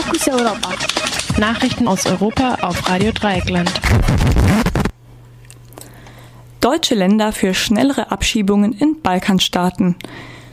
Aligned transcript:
Fokus 0.00 0.28
Europa. 0.28 0.70
Nachrichten 1.38 1.86
aus 1.86 2.06
Europa 2.06 2.56
auf 2.62 2.88
Radio 2.88 3.12
Dreieckland. 3.12 3.70
Deutsche 6.62 6.94
Länder 6.94 7.32
für 7.32 7.52
schnellere 7.52 8.10
Abschiebungen 8.10 8.72
in 8.72 9.02
Balkanstaaten. 9.02 9.96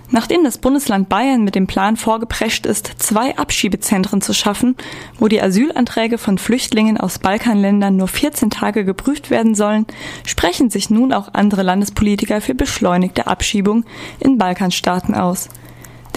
Nachdem 0.09 0.43
das 0.43 0.57
Bundesland 0.57 1.07
Bayern 1.07 1.45
mit 1.45 1.55
dem 1.55 1.65
Plan 1.65 1.95
vorgeprescht 1.95 2.65
ist, 2.65 2.91
zwei 2.97 3.37
Abschiebezentren 3.37 4.19
zu 4.19 4.33
schaffen, 4.33 4.75
wo 5.17 5.29
die 5.29 5.41
Asylanträge 5.41 6.17
von 6.17 6.37
Flüchtlingen 6.37 6.97
aus 6.97 7.19
Balkanländern 7.19 7.95
nur 7.95 8.09
14 8.09 8.49
Tage 8.49 8.83
geprüft 8.83 9.29
werden 9.29 9.55
sollen, 9.55 9.85
sprechen 10.25 10.69
sich 10.69 10.89
nun 10.89 11.13
auch 11.13 11.33
andere 11.33 11.63
Landespolitiker 11.63 12.41
für 12.41 12.55
beschleunigte 12.55 13.27
Abschiebung 13.27 13.85
in 14.19 14.37
Balkanstaaten 14.37 15.15
aus. 15.15 15.47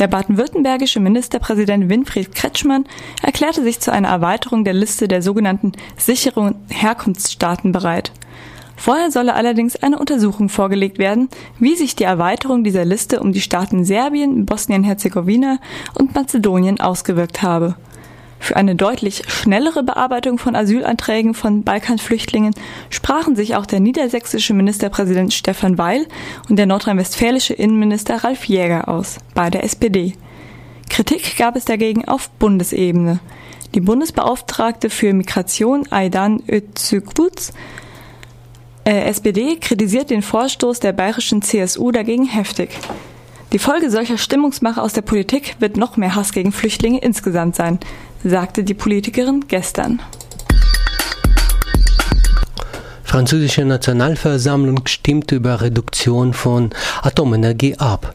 Der 0.01 0.09
baden-württembergische 0.09 0.98
Ministerpräsident 0.98 1.91
Winfried 1.91 2.35
Kretschmann 2.35 2.87
erklärte 3.23 3.62
sich 3.62 3.80
zu 3.80 3.93
einer 3.93 4.09
Erweiterung 4.09 4.64
der 4.64 4.72
Liste 4.72 5.08
der 5.08 5.21
sogenannten 5.21 5.72
sicheren 5.99 6.54
Herkunftsstaaten 6.71 7.71
bereit. 7.71 8.11
Vorher 8.77 9.11
solle 9.11 9.35
allerdings 9.35 9.77
eine 9.77 9.99
Untersuchung 9.99 10.49
vorgelegt 10.49 10.96
werden, 10.96 11.29
wie 11.58 11.77
sich 11.77 11.96
die 11.96 12.05
Erweiterung 12.05 12.64
dieser 12.64 12.86
Liste 12.86 13.21
um 13.21 13.32
die 13.32 13.43
Staaten 13.43 13.85
Serbien, 13.85 14.46
Bosnien-Herzegowina 14.46 15.58
und 15.99 16.14
Mazedonien 16.14 16.80
ausgewirkt 16.80 17.43
habe. 17.43 17.77
Für 18.40 18.57
eine 18.57 18.75
deutlich 18.75 19.22
schnellere 19.29 19.82
Bearbeitung 19.82 20.39
von 20.39 20.57
Asylanträgen 20.57 21.35
von 21.35 21.62
Balkanflüchtlingen 21.62 22.54
sprachen 22.89 23.36
sich 23.36 23.54
auch 23.54 23.66
der 23.66 23.80
niedersächsische 23.80 24.54
Ministerpräsident 24.54 25.32
Stefan 25.32 25.76
Weil 25.79 26.07
und 26.49 26.57
der 26.57 26.66
nordrhein-westfälische 26.66 27.53
Innenminister 27.53 28.25
Ralf 28.25 28.46
Jäger 28.46 28.89
aus, 28.89 29.18
beide 29.35 29.63
SPD. 29.63 30.14
Kritik 30.89 31.36
gab 31.36 31.54
es 31.54 31.66
dagegen 31.66 32.08
auf 32.08 32.30
Bundesebene. 32.30 33.20
Die 33.75 33.80
Bundesbeauftragte 33.80 34.91
für 34.91 35.12
Migration 35.12 35.86
Aidan 35.91 36.42
Özügbutz 36.48 37.52
äh, 38.84 39.02
SPD 39.08 39.56
kritisiert 39.56 40.11
den 40.11 40.22
Vorstoß 40.22 40.80
der 40.80 40.92
bayerischen 40.92 41.42
CSU 41.42 41.92
dagegen 41.92 42.24
heftig. 42.24 42.70
Die 43.52 43.58
Folge 43.58 43.90
solcher 43.90 44.16
Stimmungsmache 44.16 44.80
aus 44.80 44.92
der 44.92 45.02
Politik 45.02 45.56
wird 45.58 45.76
noch 45.76 45.96
mehr 45.96 46.14
Hass 46.14 46.32
gegen 46.32 46.52
Flüchtlinge 46.52 47.00
insgesamt 47.00 47.56
sein, 47.56 47.80
sagte 48.22 48.62
die 48.62 48.74
Politikerin 48.74 49.46
gestern 49.48 50.00
französische 53.11 53.64
Nationalversammlung 53.64 54.86
stimmt 54.86 55.33
über 55.33 55.61
Reduktion 55.61 56.33
von 56.33 56.70
Atomenergie 57.03 57.75
ab. 57.77 58.14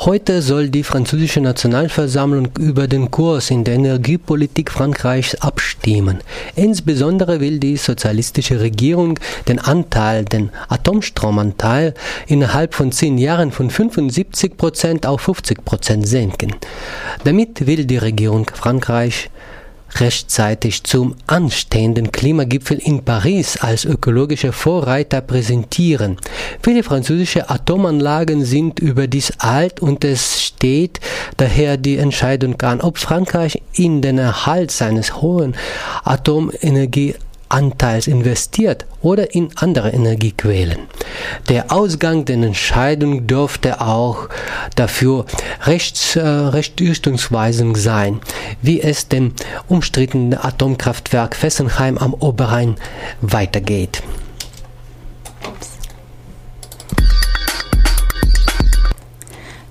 Heute 0.00 0.42
soll 0.42 0.70
die 0.70 0.82
französische 0.82 1.40
Nationalversammlung 1.40 2.48
über 2.58 2.88
den 2.88 3.12
Kurs 3.12 3.52
in 3.52 3.62
der 3.62 3.74
Energiepolitik 3.76 4.72
Frankreichs 4.72 5.36
abstimmen. 5.36 6.18
Insbesondere 6.56 7.38
will 7.38 7.60
die 7.60 7.76
sozialistische 7.76 8.58
Regierung 8.58 9.20
den 9.46 9.60
Anteil, 9.60 10.24
den 10.24 10.50
Atomstromanteil 10.68 11.94
innerhalb 12.26 12.74
von 12.74 12.90
zehn 12.90 13.18
Jahren 13.18 13.52
von 13.52 13.70
75 13.70 14.56
Prozent 14.56 15.06
auf 15.06 15.20
50 15.20 15.64
Prozent 15.64 16.08
senken. 16.08 16.52
Damit 17.22 17.68
will 17.68 17.84
die 17.84 17.98
Regierung 17.98 18.50
Frankreich 18.52 19.30
rechtzeitig 20.00 20.84
zum 20.84 21.16
anstehenden 21.26 22.12
Klimagipfel 22.12 22.78
in 22.78 23.04
Paris 23.04 23.56
als 23.56 23.84
ökologische 23.84 24.52
Vorreiter 24.52 25.20
präsentieren. 25.20 26.16
Viele 26.62 26.82
französische 26.82 27.50
Atomanlagen 27.50 28.44
sind 28.44 28.80
überdies 28.80 29.32
alt 29.38 29.80
und 29.80 30.04
es 30.04 30.42
steht 30.42 31.00
daher 31.36 31.76
die 31.76 31.98
Entscheidung 31.98 32.60
an, 32.62 32.80
ob 32.80 32.98
Frankreich 32.98 33.62
in 33.74 34.02
den 34.02 34.18
Erhalt 34.18 34.70
seines 34.70 35.20
hohen 35.20 35.54
Atomenergie 36.04 37.14
Anteils 37.48 38.06
investiert 38.06 38.86
oder 39.02 39.34
in 39.34 39.50
andere 39.56 39.90
Energiequellen. 39.90 40.80
Der 41.48 41.72
Ausgang 41.72 42.24
der 42.24 42.36
Entscheidung 42.36 43.26
dürfte 43.26 43.80
auch 43.80 44.28
dafür 44.76 45.26
rechts, 45.62 46.16
äh, 46.16 46.22
sein, 47.74 48.20
wie 48.62 48.80
es 48.80 49.08
dem 49.08 49.32
umstrittenen 49.68 50.38
Atomkraftwerk 50.38 51.36
Fessenheim 51.36 51.98
am 51.98 52.14
Oberrhein 52.14 52.76
weitergeht. 53.20 54.02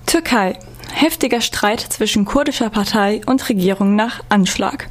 Türkei. 0.06 0.58
Heftiger 0.92 1.40
Streit 1.40 1.80
zwischen 1.80 2.24
kurdischer 2.24 2.70
Partei 2.70 3.20
und 3.26 3.48
Regierung 3.48 3.96
nach 3.96 4.20
Anschlag. 4.28 4.88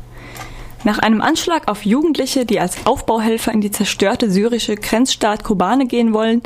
Nach 0.86 1.00
einem 1.00 1.22
Anschlag 1.22 1.70
auf 1.70 1.86
Jugendliche, 1.86 2.46
die 2.46 2.60
als 2.60 2.86
Aufbauhelfer 2.86 3.54
in 3.54 3.62
die 3.62 3.72
zerstörte 3.72 4.30
syrische 4.30 4.76
Grenzstaat 4.76 5.42
Kobane 5.42 5.86
gehen 5.86 6.14
wollen, 6.14 6.42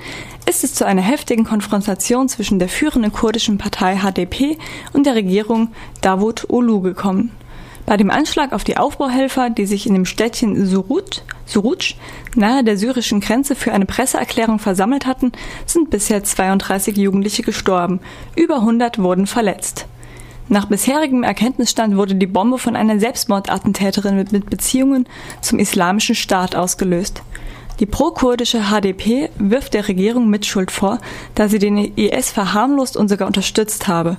ist 0.48 0.64
es 0.64 0.76
zu 0.76 0.86
einer 0.86 1.02
heftigen 1.02 1.44
Konfrontation 1.44 2.30
zwischen 2.30 2.60
der 2.60 2.70
führenden 2.70 3.12
kurdischen 3.12 3.58
Partei 3.58 3.98
HDP 3.98 4.60
und 4.94 5.08
der 5.08 5.16
Regierung 5.16 5.70
Davut 6.02 6.52
Olu 6.52 6.82
gekommen. 6.82 7.32
Bei 7.88 7.98
dem 7.98 8.12
Anschlag 8.12 8.54
auf 8.54 8.64
die 8.64 8.78
Aufbauhelfer, 8.78 9.50
die 9.50 9.66
sich 9.66 9.88
in 9.88 9.94
dem 9.94 10.06
Städtchen 10.06 10.68
Surut, 10.68 11.24
Suruc 11.46 11.96
nahe 12.36 12.64
der 12.64 12.78
syrischen 12.78 13.22
Grenze 13.22 13.56
für 13.56 13.72
eine 13.74 13.86
Presseerklärung 13.86 14.60
versammelt 14.60 15.08
hatten, 15.08 15.32
sind 15.66 15.90
bisher 15.90 16.24
32 16.24 16.96
Jugendliche 16.96 17.42
gestorben, 17.42 18.02
über 18.36 18.58
100 18.58 19.00
wurden 19.00 19.26
verletzt. 19.26 19.88
Nach 20.50 20.66
bisherigem 20.66 21.24
Erkenntnisstand 21.24 21.98
wurde 21.98 22.16
die 22.16 22.28
Bombe 22.28 22.58
von 22.58 22.76
einer 22.76 23.00
Selbstmordattentäterin 23.00 24.16
mit, 24.16 24.50
Beziehungen 24.50 25.08
zum 25.42 25.60
Islamischen 25.60 26.16
Staat 26.16 26.56
ausgelöst. 26.56 27.22
Die 27.80 27.86
pro-kurdische 27.86 28.64
HDP 28.72 29.30
wirft 29.38 29.74
der 29.74 29.88
Regierung 29.88 30.30
Mitschuld 30.30 30.72
vor, 30.72 31.00
da 31.36 31.48
sie 31.48 31.60
den 31.60 31.78
IS 31.78 32.32
verharmlost 32.32 32.98
und 32.98 33.10
sogar 33.10 33.28
unterstützt 33.28 33.88
habe. 33.88 34.18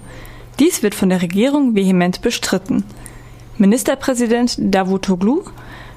Dies 0.58 0.82
wird 0.82 0.94
von 0.94 1.08
der 1.08 1.22
Regierung 1.22 1.74
vehement 1.74 2.20
bestritten. 2.20 2.84
Ministerpräsident 3.56 4.56
Davutoglu 4.58 5.42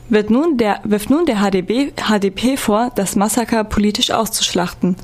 wird 0.10 0.30
nun 0.30 0.58
der, 0.58 0.80
wirft 0.84 1.10
nun 1.10 1.26
der 1.26 1.38
HDB, 1.38 1.92
HDP 1.96 2.58
vor, 2.58 2.92
das 2.96 3.16
Massaker 3.16 3.64
politisch 3.64 4.12
auszuschlachten. 4.12 4.96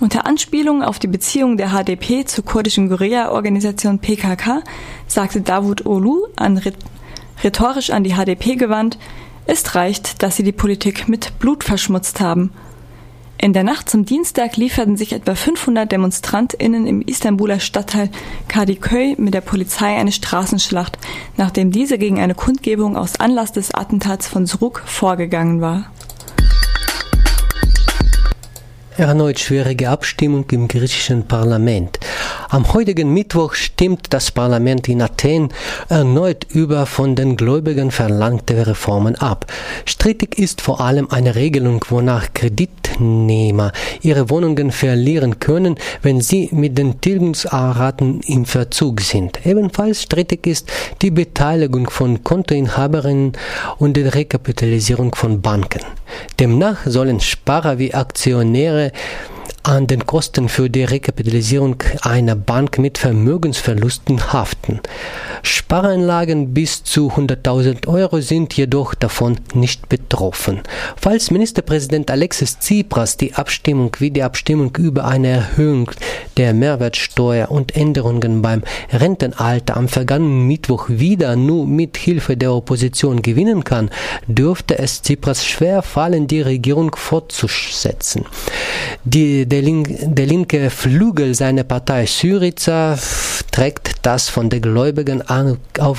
Unter 0.00 0.26
Anspielung 0.26 0.82
auf 0.82 0.98
die 0.98 1.06
Beziehung 1.06 1.56
der 1.56 1.70
HDP 1.70 2.24
zur 2.24 2.44
kurdischen 2.44 2.88
Guerilla-Organisation 2.88 4.00
PKK 4.00 4.62
sagte 5.06 5.40
Davut 5.40 5.86
Olu 5.86 6.26
an, 6.36 6.60
rhetorisch 7.42 7.90
an 7.90 8.04
die 8.04 8.14
HDP 8.14 8.56
gewandt, 8.56 8.98
es 9.46 9.74
reicht, 9.74 10.22
dass 10.22 10.36
sie 10.36 10.42
die 10.42 10.52
Politik 10.52 11.08
mit 11.08 11.38
Blut 11.38 11.64
verschmutzt 11.64 12.20
haben. 12.20 12.50
In 13.36 13.52
der 13.52 13.62
Nacht 13.62 13.90
zum 13.90 14.04
Dienstag 14.04 14.56
lieferten 14.56 14.96
sich 14.96 15.12
etwa 15.12 15.34
500 15.34 15.90
DemonstrantInnen 15.90 16.86
im 16.86 17.02
Istanbuler 17.02 17.60
Stadtteil 17.60 18.08
Kadıköy 18.48 19.16
mit 19.18 19.34
der 19.34 19.42
Polizei 19.42 19.96
eine 19.96 20.12
Straßenschlacht, 20.12 20.98
nachdem 21.36 21.70
diese 21.70 21.98
gegen 21.98 22.20
eine 22.20 22.34
Kundgebung 22.34 22.96
aus 22.96 23.20
Anlass 23.20 23.52
des 23.52 23.74
Attentats 23.74 24.28
von 24.28 24.46
Zruk 24.46 24.82
vorgegangen 24.86 25.60
war. 25.60 25.90
Erneut 28.96 29.40
schwierige 29.40 29.90
Abstimmung 29.90 30.44
im 30.52 30.68
griechischen 30.68 31.26
Parlament. 31.26 31.98
Am 32.54 32.72
heutigen 32.72 33.12
Mittwoch 33.12 33.54
stimmt 33.54 34.14
das 34.14 34.30
Parlament 34.30 34.88
in 34.88 35.02
Athen 35.02 35.48
erneut 35.88 36.46
über 36.50 36.86
von 36.86 37.16
den 37.16 37.34
Gläubigen 37.34 37.90
verlangte 37.90 38.68
Reformen 38.68 39.16
ab. 39.16 39.46
Strittig 39.86 40.38
ist 40.38 40.60
vor 40.60 40.80
allem 40.80 41.10
eine 41.10 41.34
Regelung, 41.34 41.84
wonach 41.88 42.28
Kreditnehmer 42.32 43.72
ihre 44.02 44.30
Wohnungen 44.30 44.70
verlieren 44.70 45.40
können, 45.40 45.74
wenn 46.02 46.20
sie 46.20 46.48
mit 46.52 46.78
den 46.78 47.00
Tilgungsraten 47.00 48.20
im 48.20 48.44
Verzug 48.44 49.00
sind. 49.00 49.44
Ebenfalls 49.44 50.04
strittig 50.04 50.46
ist 50.46 50.70
die 51.02 51.10
Beteiligung 51.10 51.90
von 51.90 52.22
Kontoinhaberinnen 52.22 53.32
und 53.78 53.96
die 53.96 54.02
Rekapitalisierung 54.02 55.12
von 55.16 55.42
Banken. 55.42 55.80
Demnach 56.38 56.86
sollen 56.86 57.18
Sparer 57.18 57.80
wie 57.80 57.94
Aktionäre 57.94 58.92
an 59.64 59.86
den 59.86 60.04
Kosten 60.04 60.50
für 60.50 60.68
die 60.68 60.84
Rekapitalisierung 60.84 61.76
einer 62.02 62.36
Bank 62.36 62.78
mit 62.78 62.98
Vermögensverlusten 62.98 64.32
haften. 64.32 64.80
Spareinlagen 65.42 66.52
bis 66.52 66.84
zu 66.84 67.10
100.000 67.10 67.88
Euro 67.88 68.20
sind 68.20 68.54
jedoch 68.54 68.94
davon 68.94 69.40
nicht 69.54 69.88
betroffen. 69.88 70.60
Falls 70.96 71.30
Ministerpräsident 71.30 72.10
Alexis 72.10 72.58
Tsipras 72.58 73.16
die 73.16 73.34
Abstimmung 73.34 73.96
wie 74.00 74.10
die 74.10 74.22
Abstimmung 74.22 74.76
über 74.76 75.06
eine 75.06 75.28
Erhöhung 75.28 75.90
der 76.36 76.52
Mehrwertsteuer 76.52 77.50
und 77.50 77.74
Änderungen 77.74 78.42
beim 78.42 78.62
Rentenalter 78.92 79.78
am 79.78 79.88
vergangenen 79.88 80.46
Mittwoch 80.46 80.88
wieder 80.88 81.36
nur 81.36 81.66
mit 81.66 81.96
Hilfe 81.96 82.36
der 82.36 82.52
Opposition 82.52 83.22
gewinnen 83.22 83.64
kann, 83.64 83.90
dürfte 84.26 84.78
es 84.78 85.00
Tsipras 85.00 85.46
schwer 85.46 85.80
fallen, 85.82 86.26
die 86.26 86.42
Regierung 86.42 86.94
fortzusetzen. 86.94 88.26
Die, 89.06 89.46
der, 89.46 89.60
Link, 89.60 89.88
der 90.00 90.24
linke 90.24 90.70
Flügel 90.70 91.34
seiner 91.34 91.64
Partei 91.64 92.06
Syriza 92.06 92.98
trägt 93.50 93.96
das 94.00 94.30
von 94.30 94.48
den 94.48 94.62
Gläubigen 94.62 95.22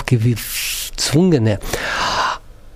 gezwungene 0.06 1.60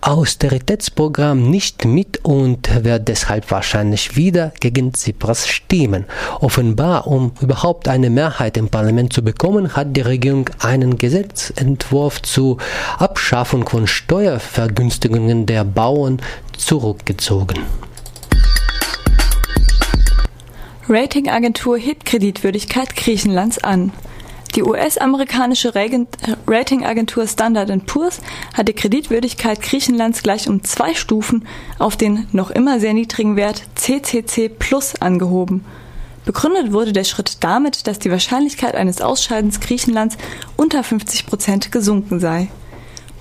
Austeritätsprogramm 0.02 1.50
nicht 1.50 1.84
mit 1.84 2.24
und 2.24 2.84
wird 2.86 3.08
deshalb 3.08 3.50
wahrscheinlich 3.50 4.16
wieder 4.16 4.54
gegen 4.60 4.94
Tsipras 4.94 5.48
stimmen. 5.48 6.06
Offenbar, 6.40 7.08
um 7.08 7.32
überhaupt 7.42 7.88
eine 7.88 8.10
Mehrheit 8.10 8.56
im 8.56 8.70
Parlament 8.70 9.12
zu 9.12 9.24
bekommen, 9.24 9.76
hat 9.76 9.98
die 9.98 10.02
Regierung 10.02 10.50
einen 10.60 10.98
Gesetzentwurf 10.98 12.22
zur 12.22 12.58
Abschaffung 12.98 13.68
von 13.68 13.88
Steuervergünstigungen 13.88 15.48
der 15.48 15.64
Bauern 15.64 16.22
zurückgezogen. 16.56 17.60
Ratingagentur 20.92 21.78
hebt 21.78 22.04
Kreditwürdigkeit 22.06 22.96
Griechenlands 22.96 23.64
an. 23.64 23.92
Die 24.56 24.64
US-amerikanische 24.64 25.74
Ratingagentur 25.76 27.28
Standard 27.28 27.86
Poor's 27.86 28.22
hat 28.56 28.70
die 28.70 28.74
Kreditwürdigkeit 28.74 29.62
Griechenlands 29.62 30.24
gleich 30.24 30.50
um 30.50 30.64
zwei 30.64 30.96
Stufen 30.96 31.48
auf 31.78 31.96
den 31.96 32.26
noch 32.32 32.50
immer 32.50 32.80
sehr 32.80 32.96
niedrigen 32.96 33.36
Wert 33.36 33.62
CCC 33.76 34.50
Plus 34.50 35.00
angehoben. 35.00 35.64
Begründet 36.26 36.74
wurde 36.74 36.92
der 36.92 37.04
Schritt 37.04 37.44
damit, 37.44 37.86
dass 37.86 38.00
die 38.00 38.10
Wahrscheinlichkeit 38.10 38.74
eines 38.74 39.00
Ausscheidens 39.00 39.60
Griechenlands 39.60 40.18
unter 40.58 40.84
50 40.84 41.28
Prozent 41.28 41.72
gesunken 41.72 42.20
sei. 42.20 42.48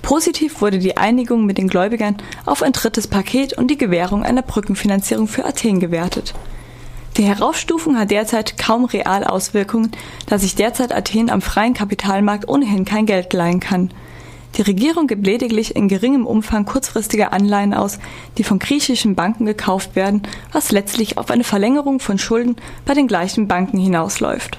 Positiv 0.01 0.61
wurde 0.61 0.79
die 0.79 0.97
Einigung 0.97 1.45
mit 1.45 1.59
den 1.59 1.67
Gläubigern 1.67 2.17
auf 2.47 2.63
ein 2.63 2.73
drittes 2.73 3.05
Paket 3.05 3.53
und 3.53 3.69
die 3.69 3.77
Gewährung 3.77 4.23
einer 4.23 4.41
Brückenfinanzierung 4.41 5.27
für 5.27 5.45
Athen 5.45 5.79
gewertet. 5.79 6.33
Die 7.19 7.25
Heraufstufung 7.25 7.99
hat 7.99 8.11
derzeit 8.11 8.57
kaum 8.57 8.85
Realauswirkungen, 8.85 9.91
da 10.27 10.39
sich 10.39 10.55
derzeit 10.55 10.93
Athen 10.93 11.29
am 11.29 11.41
freien 11.41 11.73
Kapitalmarkt 11.73 12.47
ohnehin 12.47 12.85
kein 12.85 13.05
Geld 13.05 13.33
leihen 13.33 13.59
kann. 13.59 13.91
Die 14.55 14.61
Regierung 14.61 15.05
gibt 15.05 15.25
lediglich 15.25 15.75
in 15.75 15.89
geringem 15.89 16.25
Umfang 16.25 16.63
kurzfristige 16.63 17.33
Anleihen 17.33 17.73
aus, 17.73 17.99
die 18.37 18.45
von 18.45 18.57
griechischen 18.57 19.15
Banken 19.15 19.45
gekauft 19.45 19.97
werden, 19.97 20.23
was 20.53 20.71
letztlich 20.71 21.17
auf 21.17 21.29
eine 21.29 21.43
Verlängerung 21.43 21.99
von 21.99 22.17
Schulden 22.17 22.55
bei 22.85 22.93
den 22.93 23.09
gleichen 23.09 23.49
Banken 23.49 23.79
hinausläuft 23.79 24.57